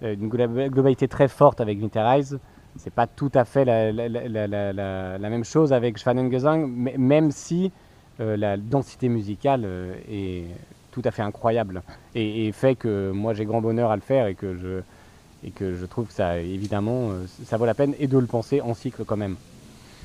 [0.03, 2.37] une glo- globalité très forte avec Winter Eyes.
[2.77, 7.73] C'est pas tout à fait la, la- même chose avec Schwanengesang, même si
[8.25, 10.45] la densité musicale euh, est
[10.93, 11.83] tout à fait incroyable
[12.15, 14.81] et, et fait que moi j'ai grand bonheur à le faire et que je
[15.47, 18.27] et que je trouve que ça évidemment euh, ça vaut la peine et de le
[18.27, 19.37] penser en cycle quand même.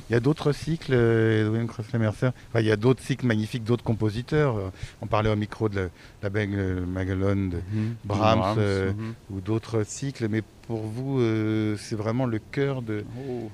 [0.09, 2.29] Il y a d'autres cycles, euh, Edwin Crossler-Mercer.
[2.49, 4.57] Enfin, il y a d'autres cycles magnifiques, d'autres compositeurs.
[4.57, 4.69] Euh,
[5.01, 5.87] On parlait au micro de la,
[6.21, 7.59] la belle Magellan de
[8.03, 9.13] Brahms, euh, mhm.
[9.31, 10.27] ou d'autres cycles.
[10.29, 13.49] Mais pour vous, euh, c'est vraiment le cœur de, Oh.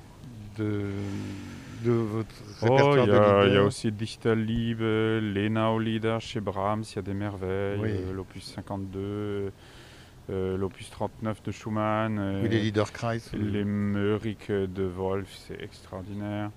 [0.58, 0.84] de,
[1.82, 3.62] de votre Oh, répertoire il y, de a- il y leader.
[3.62, 7.90] a aussi Digital Liebe, Lena Lieder chez Brahms, il y a des merveilles, Oui.
[7.92, 9.52] euh, l'opus 52,
[10.30, 13.20] euh, l'opus 39 de Schumann, euh, Oui, les Liederkreis.
[13.34, 16.50] ou- les Meurik de Wolf, c'est extraordinaire.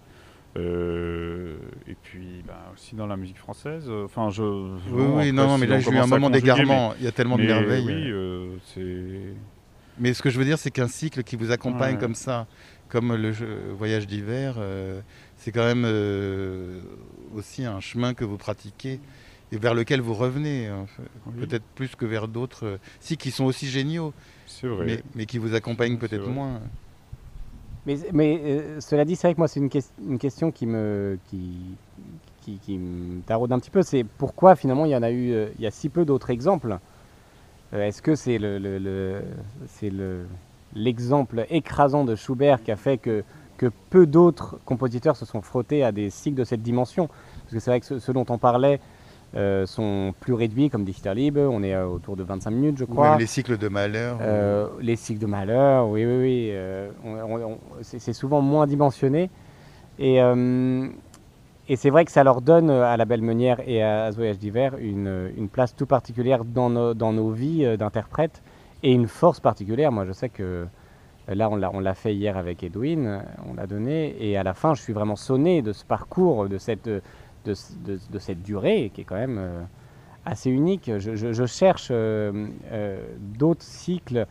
[0.57, 1.57] Euh,
[1.87, 4.41] et puis bah, aussi dans la musique française, enfin je...
[4.41, 6.93] Oui, oui, non, non, mais là j'ai eu un moment d'égarement.
[6.99, 7.85] Il y a tellement de merveilles.
[7.85, 9.33] Oui, euh, c'est...
[9.99, 11.99] Mais ce que je veux dire, c'est qu'un cycle qui vous accompagne Ouais.
[11.99, 12.47] comme ça,
[12.89, 13.31] comme le
[13.77, 15.01] voyage d'hiver, euh,
[15.37, 16.81] c'est quand même euh,
[17.35, 18.99] aussi un chemin que vous pratiquez
[19.51, 20.69] et vers lequel vous revenez.
[21.27, 24.13] Oui, peut-être plus que vers d'autres euh, cycles qui sont aussi géniaux,
[24.63, 24.85] vrai.
[24.85, 26.59] mais, mais qui vous accompagnent peut-être moins.
[27.85, 29.69] Mais, mais euh, cela dit, c'est vrai que moi, c'est une,
[30.07, 31.53] une question qui me, qui,
[32.41, 33.83] qui, qui me taraude un petit peu.
[33.83, 36.29] C'est pourquoi finalement il y en a eu, euh, il y a si peu d'autres
[36.31, 36.77] exemples?
[37.73, 39.23] Euh, Est-ce que c'est le, le- le-
[39.67, 40.25] c'est le,
[40.75, 43.23] l'exemple écrasant de Schubert qui a fait que,
[43.57, 47.59] que peu d'autres compositeurs se sont frottés à des cycles de cette dimension Parce que
[47.59, 48.79] c'est vrai que ceux, ceux dont on parlait
[49.35, 52.83] euh, sont plus réduits, comme Dichter Liebe, on est euh, autour de 25 minutes, je
[52.85, 53.09] Ou crois.
[53.11, 54.17] même les cycles de malheur.
[54.21, 56.49] Euh, les cycles de malheur, oui, oui, oui.
[56.51, 56.89] euh,
[57.81, 59.29] c'est souvent moins dimensionné.
[59.99, 60.17] Et,
[61.67, 64.17] et c'est vrai que ça leur donne à la Belle Meunière et à, à ce
[64.17, 68.41] voyage d'hiver une, une place tout particulière dans nos, dans nos vies d'interprètes
[68.85, 69.91] et une force particulière.
[69.91, 70.67] Moi, je sais que
[71.29, 73.19] euh, là, on l'a fait hier avec Edwin, euh,
[73.49, 74.15] on l'a donné.
[74.19, 77.01] Et à la fin, je suis vraiment sonné de ce parcours, de cette, euh,
[78.43, 79.67] durée qui est quand même
[80.23, 80.91] assez unique.
[80.97, 81.91] Je, cherche
[83.19, 84.27] d'autres cycles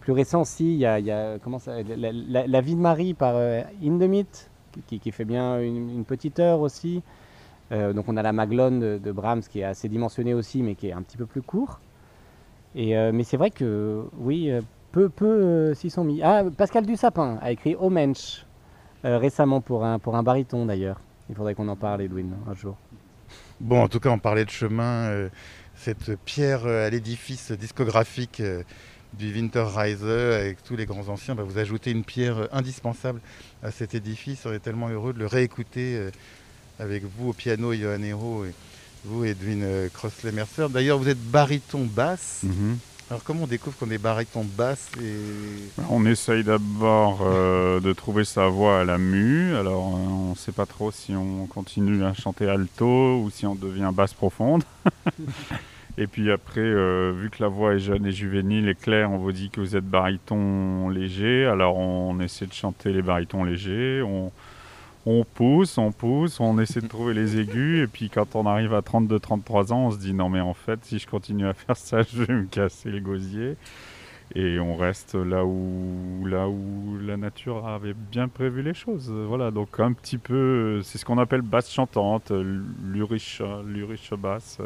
[0.00, 0.44] plus récents.
[0.44, 3.36] Si, il y a, comment ça, la, vie de Marie par
[3.82, 4.50] Hindemith,
[4.86, 7.02] qui, fait bien une, une petite heure aussi.
[7.70, 10.92] Donc on a la Maglone de Brahms qui est assez dimensionnée aussi, mais qui est
[10.92, 11.80] un petit peu plus court.
[12.76, 14.60] Euh, mais c'est vrai que oui, euh,
[14.92, 16.22] peu, peu euh, s'y sont mis.
[16.22, 18.44] Ah, Pascal Dussapin a écrit Au Mensch
[19.04, 21.00] euh, récemment pour un, pour un baryton d'ailleurs.
[21.28, 22.76] Il faudrait qu'on en parle, Edwin, un jour.
[23.60, 25.28] Bon, en tout cas, on parlait de chemin, euh,
[25.74, 28.42] cette pierre à l'édifice discographique
[29.12, 31.34] du Winterreise avec tous les grands anciens.
[31.34, 33.20] bah, vous ajoutez une pierre indispensable
[33.62, 34.46] à cet édifice.
[34.46, 36.08] On est tellement heureux de le réécouter
[36.78, 38.12] avec vous au piano, Johan et
[39.04, 40.68] vous, Edwin euh, Crossley-Mercer.
[40.70, 42.40] D'ailleurs, vous êtes baryton basse.
[42.42, 42.78] Mhm.
[43.10, 45.82] Alors, comment on découvre qu'on est baryton basse et...
[45.88, 49.56] On essaye d'abord euh, de trouver sa voix à la mue.
[49.56, 53.46] Alors, euh, on ne sait pas trop si on continue à chanter alto ou si
[53.46, 54.62] on devient basse profonde.
[55.98, 59.16] et puis après, euh, vu que la voix est jeune et juvénile et claire, on
[59.16, 61.46] vous dit que vous êtes baryton léger.
[61.46, 64.02] Alors, on essaie de chanter les barytons légers.
[64.02, 64.30] On,
[65.10, 67.82] on pousse, on pousse, on essaie de trouver les aigus.
[67.82, 70.78] Et puis, quand on arrive à 32-33 ans, on se dit non, mais en fait,
[70.84, 73.56] si je continue à faire ça, je vais me casser le gosier.
[74.34, 79.10] Et on reste là où, là où la nature avait bien prévu les choses.
[79.10, 83.40] Voilà, donc un petit peu, c'est ce qu'on appelle basse chantante, l'urish
[84.18, 84.58] basse.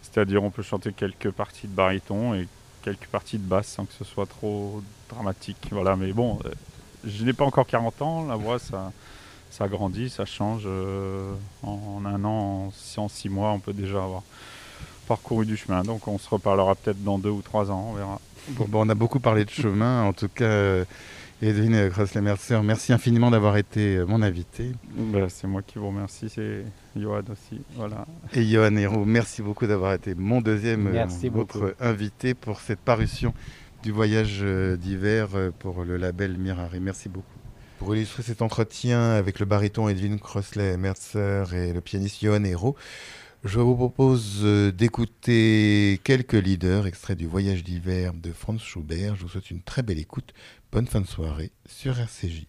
[0.00, 2.46] C'est-à-dire on peut chanter quelques parties de baryton et
[2.84, 5.68] quelques parties de basse sans que ce soit trop dramatique.
[5.72, 6.50] Voilà, mais bon, euh,
[7.04, 8.92] je n'ai pas encore 40 ans, la voix ça,
[9.56, 10.64] ça grandit, ça change.
[10.66, 14.22] euh, en, en un an, en, en six mois, on peut déjà avoir
[15.06, 15.82] parcouru du chemin.
[15.82, 18.20] Donc on se reparlera peut-être dans deux ou trois ans, on verra.
[18.56, 20.02] Bon, bon, on a beaucoup parlé de chemin.
[20.04, 20.84] En tout cas, euh,
[21.40, 24.72] Edwin Crossley-Mercer, merci infiniment d'avoir été euh, mon invité.
[24.96, 26.64] Bah, c'est moi qui vous remercie, c'est
[26.96, 27.60] Johan aussi.
[27.76, 28.06] Voilà.
[28.32, 31.72] Et Johan Hérault, merci beaucoup d'avoir été mon deuxième, Merci votre beaucoup.
[31.80, 33.32] invité pour cette parution
[33.82, 34.42] du voyage
[34.78, 36.80] d'hiver pour le label Mirari.
[36.80, 37.33] Merci beaucoup.
[37.78, 42.76] Pour illustrer cet entretien avec le baryton Edwin Crossley-Mercer et le pianiste Johan Hérault,
[43.44, 49.16] je vous propose euh, d'écouter quelques leaders extraits du voyage d'hiver de Franz Schubert.
[49.16, 50.32] Je vous souhaite une très belle écoute.
[50.72, 52.46] Bonne fin de soirée sur RCJ.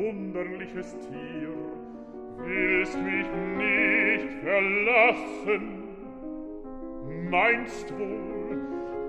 [0.00, 1.54] wunderliches Tier,
[2.38, 3.26] willst mich
[3.58, 5.82] nicht verlassen.
[7.30, 8.58] Meinst wohl,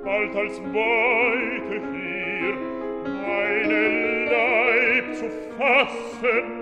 [0.03, 2.55] bald als Beute hier,
[3.05, 6.60] meine Leib zu fassen?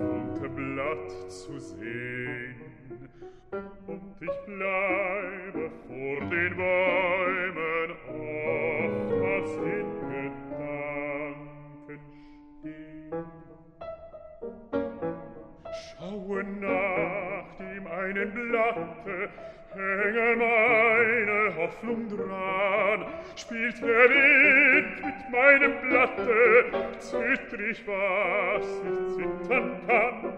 [0.00, 2.54] bunte Blatt zu sehen.
[3.86, 11.34] Und ich bleibe vor den Bäumen oftmals in Gedanken
[12.62, 13.24] stehen.
[15.98, 19.28] Schaue nach dem einen Blatte,
[19.74, 23.00] hänge meine Hoffnung dran,
[23.36, 24.29] spielt der Wind
[27.60, 30.34] zittrig was ich zittern kann.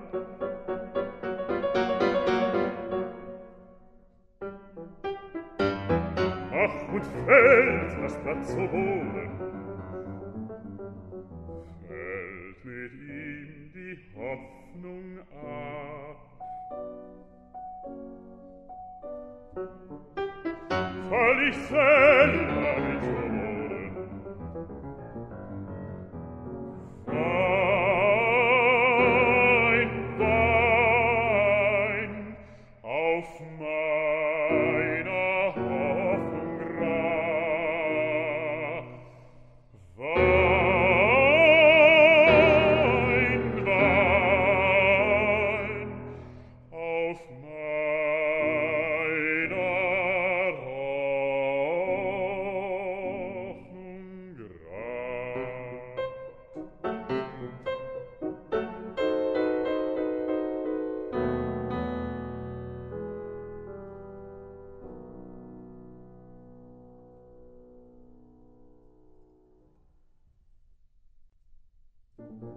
[6.54, 9.30] Ach, und fällt das Blatt zu Boden,
[11.88, 16.18] fällt mit ihm die Hoffnung ab.
[21.08, 22.21] Völlig selbst,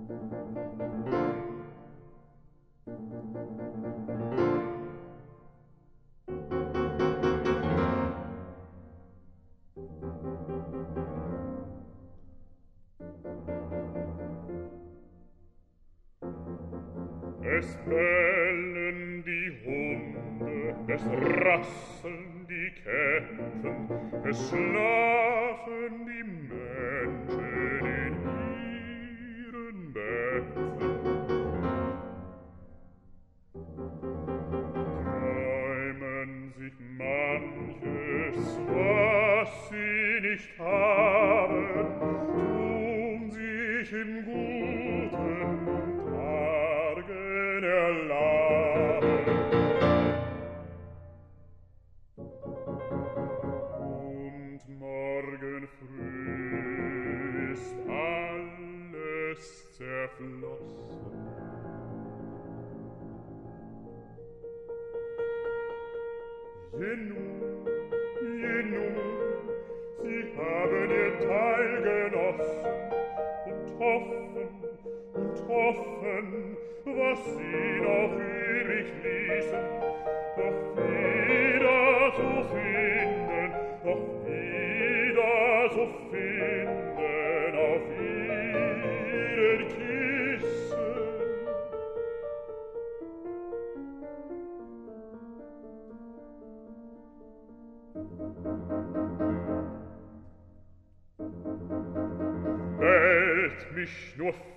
[0.07, 0.13] Es
[17.87, 21.03] bellen die Hunde, es
[21.43, 23.89] rasseln die Ketten,
[24.29, 25.14] es schlafen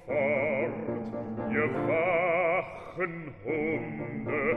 [0.07, 4.57] fort, ihr wachen Hunde,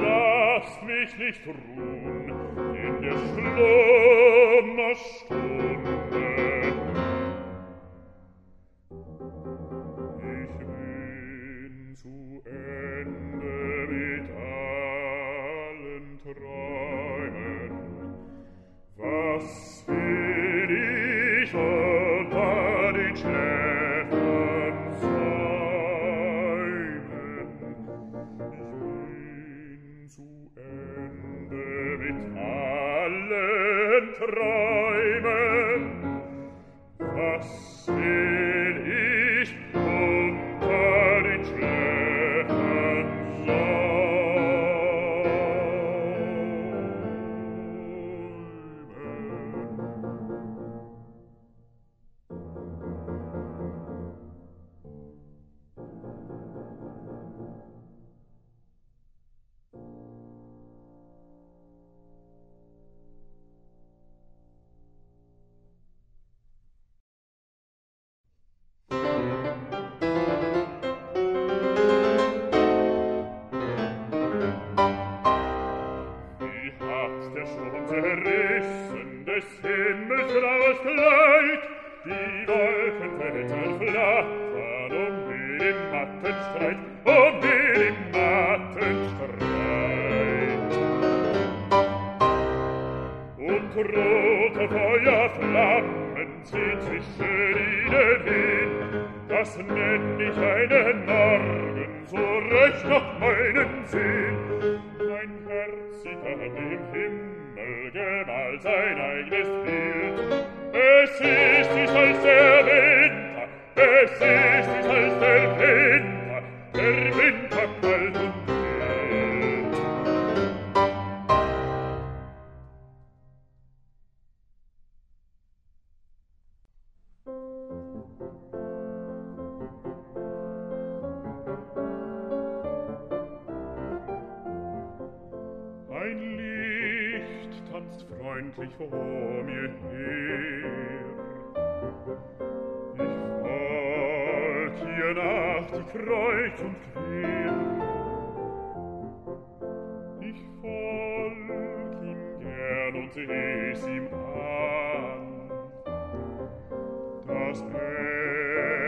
[0.00, 4.09] lasst mich nicht ruhen in der Schlund.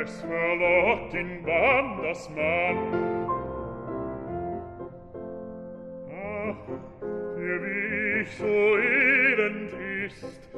[0.02, 2.78] es verlockt in wanders Mann.
[6.10, 6.56] Ach,
[7.36, 9.72] wie ich so elend
[10.06, 10.51] ist,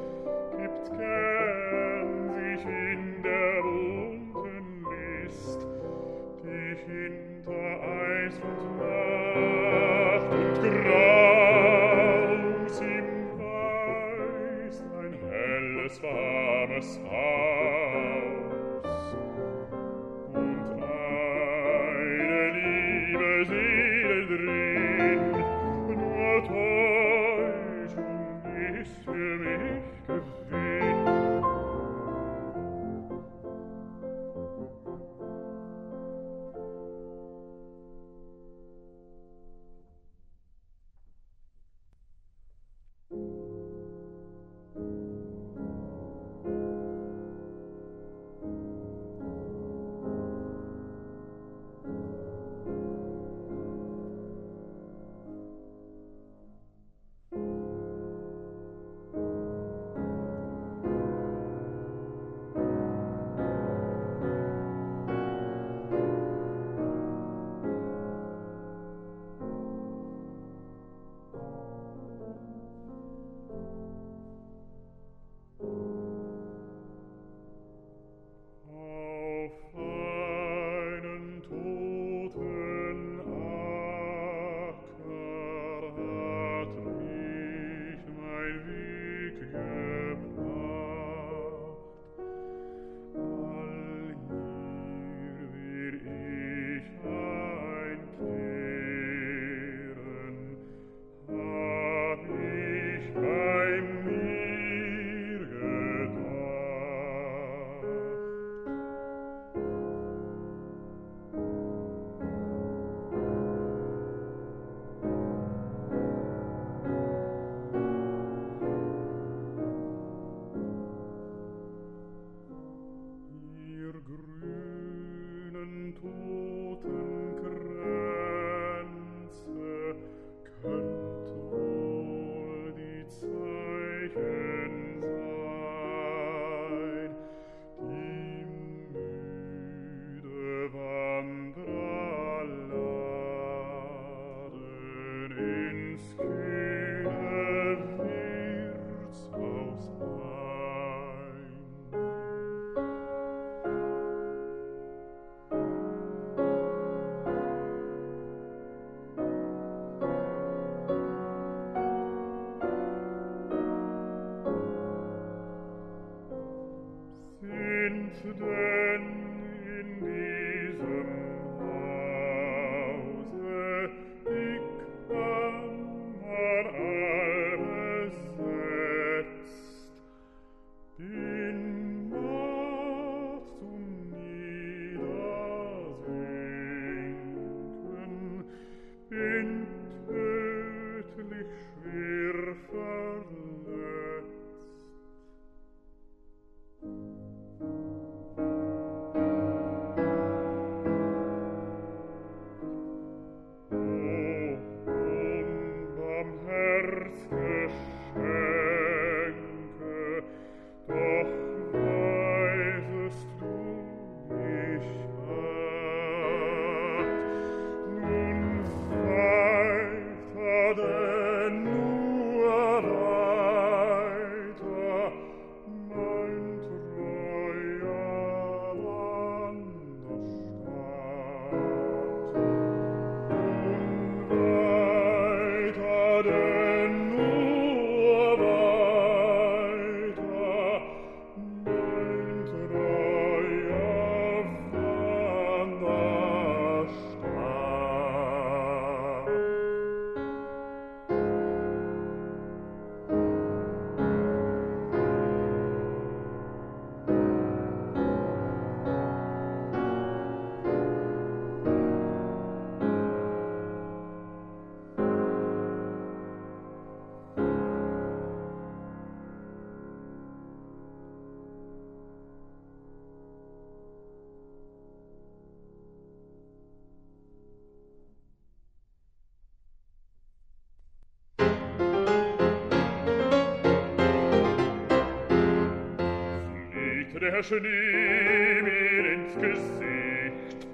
[287.31, 290.67] der Schnee mir ins Gesicht,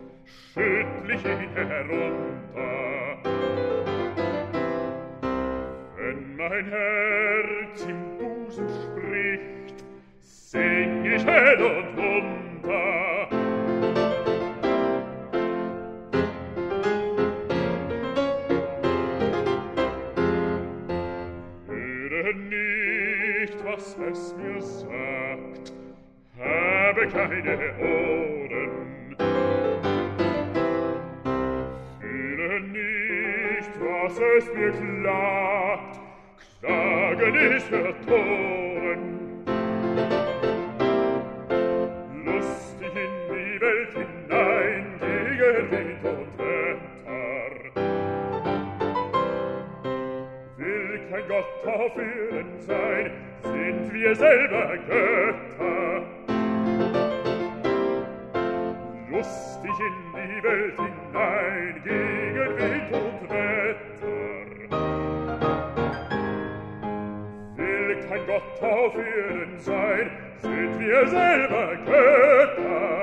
[0.54, 3.18] schüttlich ihn er herunter.
[5.96, 7.01] Wenn mein Herz
[54.52, 56.04] der Götter.
[59.10, 64.12] Lustig in die Welt hinein, gegen Wind und Wetter.
[67.56, 73.01] Will kein Gott auf Erden sein, sind wir selber Götter.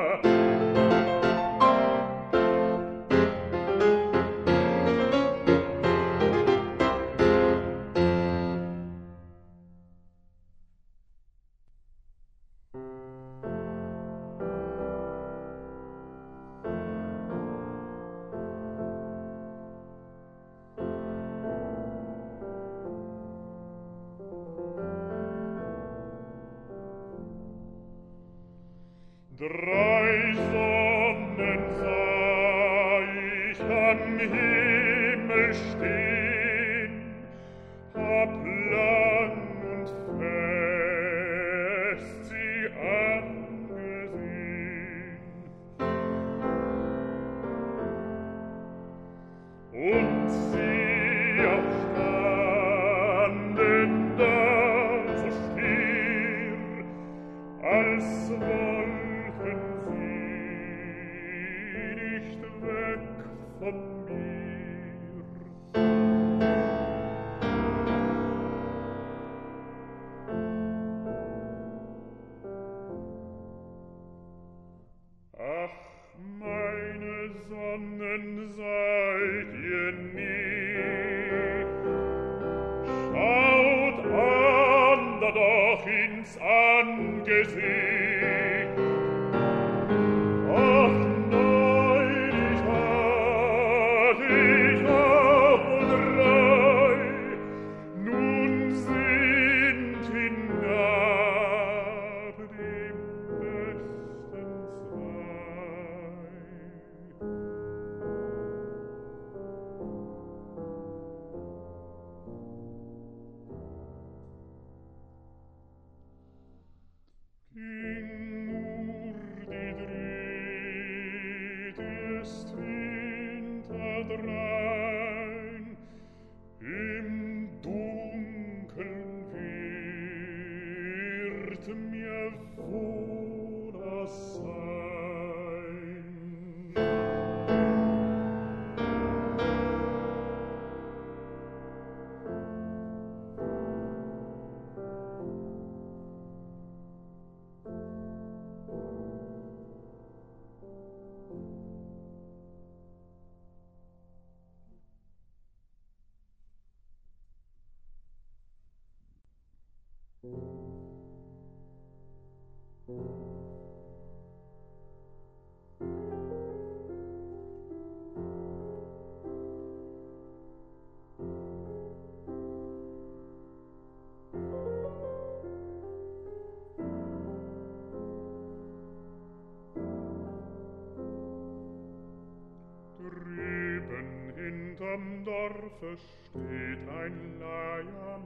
[184.99, 188.25] am Dorfe steht ein Leiermann.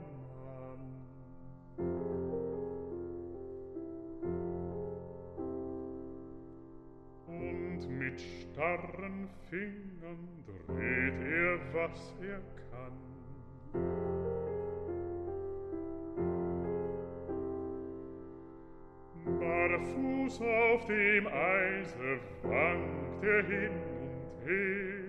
[7.27, 12.97] Und mit starren Fingern dreht er, was er kann.
[19.39, 23.71] Barfuß auf dem Eise wankt er hin
[24.01, 25.02] und her,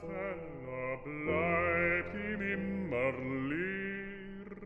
[0.00, 3.12] stella bleib ihm immer
[3.48, 4.60] leer.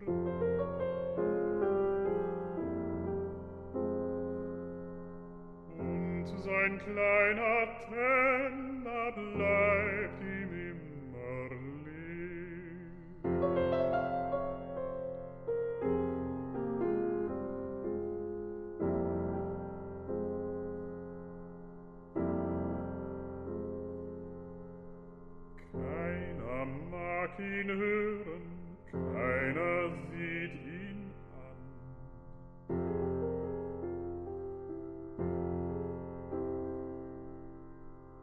[5.78, 10.03] Und sein kleiner Teller bleibt
[27.38, 28.42] ihn hören,
[28.90, 31.60] keiner sieht ihn an.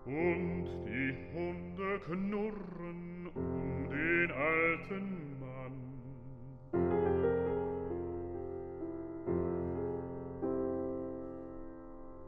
[0.05, 5.77] Und die Hunde knurren um den alten Mann.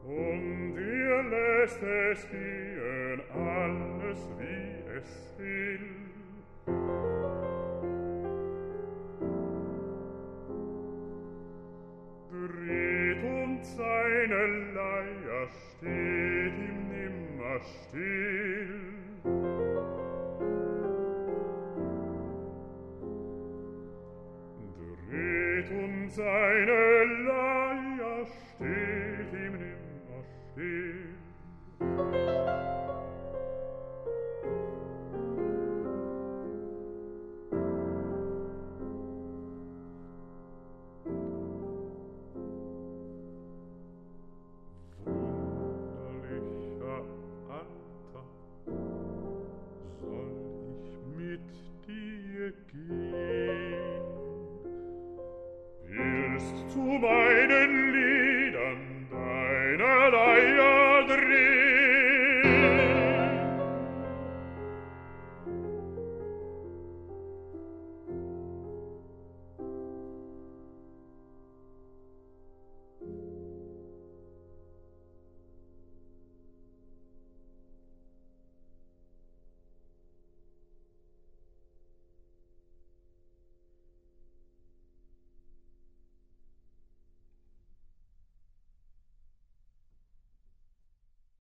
[0.05, 6.02] Und ihr lässt es gehen, alles wie es will.
[15.47, 18.93] steht ihm nimmer still.
[25.09, 26.82] Dreht um seine